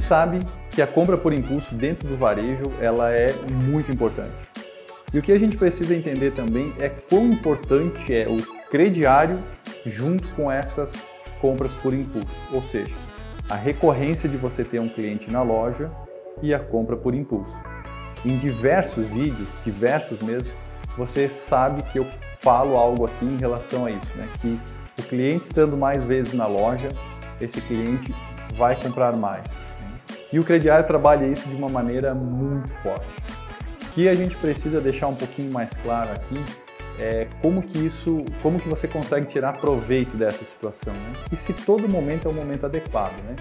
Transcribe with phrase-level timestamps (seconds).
[0.00, 3.32] sabe que a compra por impulso dentro do varejo ela é
[3.68, 4.32] muito importante.
[5.12, 9.40] E o que a gente precisa entender também é quão importante é o crediário
[9.86, 10.92] junto com essas
[11.40, 12.94] compras por impulso, ou seja,
[13.48, 15.90] a recorrência de você ter um cliente na loja
[16.42, 17.52] e a compra por impulso.
[18.24, 20.48] Em diversos vídeos, diversos mesmo,
[20.96, 22.06] você sabe que eu
[22.40, 24.26] falo algo aqui em relação a isso, né?
[24.40, 24.58] Que
[24.98, 26.88] o cliente estando mais vezes na loja,
[27.40, 28.14] esse cliente
[28.56, 29.44] vai comprar mais.
[30.34, 33.06] E o crediário trabalha isso de uma maneira muito forte.
[33.84, 36.34] O que a gente precisa deixar um pouquinho mais claro aqui
[36.98, 41.12] é como que isso, como que você consegue tirar proveito dessa situação, né?
[41.30, 43.36] E se todo momento é o momento adequado, né?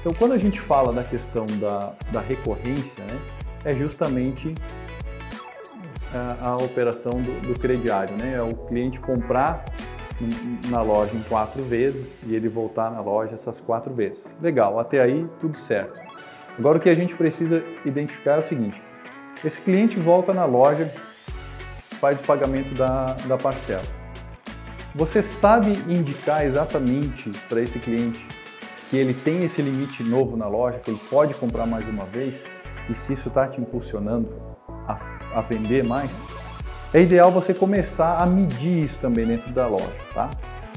[0.00, 3.20] Então, quando a gente fala da questão da, da recorrência, né,
[3.64, 4.52] é justamente
[6.12, 8.34] a, a operação do, do, crediário, né?
[8.36, 9.64] É o cliente comprar
[10.68, 14.34] na loja em quatro vezes e ele voltar na loja essas quatro vezes.
[14.40, 16.00] Legal, até aí tudo certo.
[16.58, 18.82] Agora o que a gente precisa identificar é o seguinte:
[19.44, 20.92] esse cliente volta na loja,
[21.92, 23.82] faz o pagamento da, da parcela.
[24.94, 28.26] Você sabe indicar exatamente para esse cliente
[28.90, 32.44] que ele tem esse limite novo na loja, que ele pode comprar mais uma vez,
[32.90, 34.28] e se isso está te impulsionando
[34.86, 36.12] a, a vender mais,
[36.94, 40.30] é ideal você começar a medir isso também dentro da loja, tá?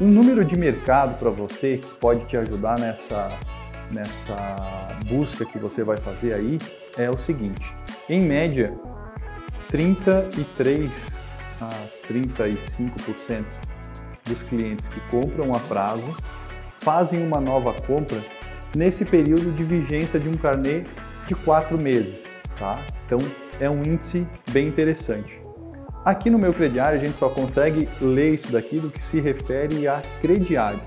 [0.00, 3.28] Um número de mercado para você que pode te ajudar nessa
[3.90, 4.36] nessa
[5.06, 6.58] busca que você vai fazer aí
[6.96, 7.74] é o seguinte:
[8.08, 8.72] em média,
[9.68, 11.28] 33
[11.60, 11.70] a
[12.08, 13.44] 35%
[14.24, 16.16] dos clientes que compram a prazo
[16.80, 18.22] fazem uma nova compra
[18.74, 20.84] nesse período de vigência de um carnê
[21.26, 22.24] de quatro meses,
[22.56, 22.80] tá?
[23.04, 23.18] Então
[23.60, 25.47] é um índice bem interessante.
[26.04, 29.86] Aqui no meu crediário a gente só consegue ler isso daqui do que se refere
[29.86, 30.80] a crediário.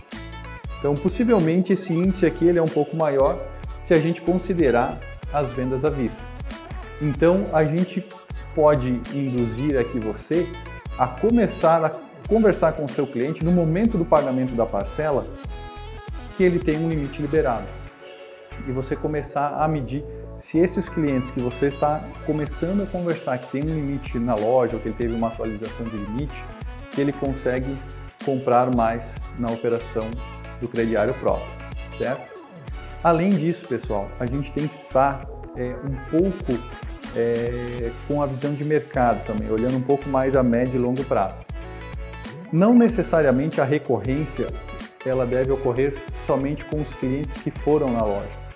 [0.80, 3.38] Então, possivelmente esse índice aqui ele é um pouco maior
[3.80, 4.97] se a gente considerar
[5.31, 6.24] as vendas à vista.
[7.02, 8.03] Então, a gente
[8.56, 10.47] pode induzir aqui você
[10.97, 11.91] a começar a
[12.28, 15.28] conversar com o seu cliente no momento do pagamento da parcela
[16.35, 17.81] que ele tem um limite liberado.
[18.67, 20.03] E você começar a medir
[20.38, 24.75] se esses clientes que você está começando a conversar que tem um limite na loja
[24.75, 26.44] ou que ele teve uma atualização de limite,
[26.91, 27.77] que ele consegue
[28.25, 30.09] comprar mais na operação
[30.59, 31.47] do crediário próprio,
[31.89, 32.41] certo?
[33.03, 36.53] Além disso, pessoal, a gente tem que estar é, um pouco
[37.16, 41.03] é, com a visão de mercado também, olhando um pouco mais a médio e longo
[41.03, 41.43] prazo.
[42.51, 44.47] Não necessariamente a recorrência
[45.03, 45.95] ela deve ocorrer
[46.25, 48.50] somente com os clientes que foram na loja.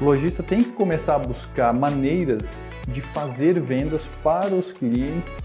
[0.00, 5.42] O lojista tem que começar a buscar maneiras de fazer vendas para os clientes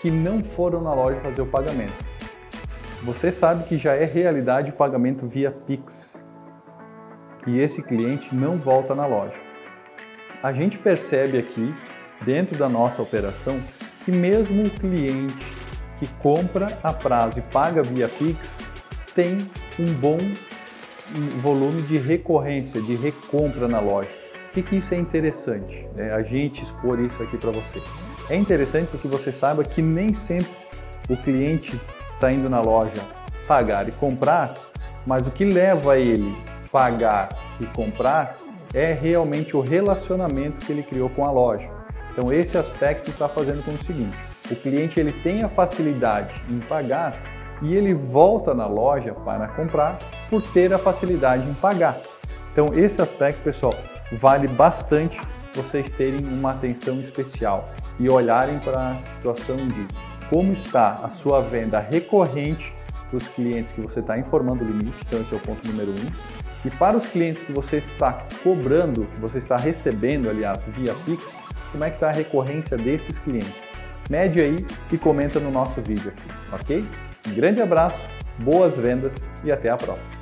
[0.00, 2.04] que não foram na loja fazer o pagamento.
[3.02, 6.24] Você sabe que já é realidade o pagamento via Pix
[7.48, 9.34] e esse cliente não volta na loja.
[10.40, 11.74] A gente percebe aqui,
[12.24, 13.60] dentro da nossa operação,
[14.04, 15.52] que mesmo o cliente
[15.98, 18.58] que compra a prazo e paga via Pix
[19.16, 19.38] tem
[19.80, 20.18] um bom
[21.38, 24.08] volume de recorrência, de recompra na loja.
[24.46, 25.86] Por que, que isso é interessante?
[25.96, 27.80] É a gente expor isso aqui para você.
[28.28, 30.50] É interessante porque você saiba que nem sempre
[31.08, 31.78] o cliente
[32.14, 33.00] está indo na loja
[33.46, 34.54] pagar e comprar,
[35.06, 36.34] mas o que leva ele
[36.72, 37.28] pagar
[37.60, 38.36] e comprar
[38.74, 41.70] é realmente o relacionamento que ele criou com a loja.
[42.10, 44.16] Então esse aspecto está fazendo com o seguinte:
[44.50, 49.98] o cliente ele tem a facilidade em pagar e ele volta na loja para comprar
[50.28, 51.98] por ter a facilidade em pagar.
[52.52, 53.74] Então esse aspecto, pessoal,
[54.12, 55.20] vale bastante
[55.54, 57.68] vocês terem uma atenção especial
[57.98, 59.86] e olharem para a situação de
[60.28, 62.74] como está a sua venda recorrente
[63.08, 65.92] para os clientes que você está informando o limite, então esse é o ponto número
[65.92, 66.66] um.
[66.66, 71.36] E para os clientes que você está cobrando, que você está recebendo, aliás, via Pix,
[71.70, 73.68] como é que está a recorrência desses clientes?
[74.10, 76.88] Mede aí e comenta no nosso vídeo aqui, ok?
[77.36, 78.02] Grande abraço,
[78.38, 80.15] boas vendas e até a próxima!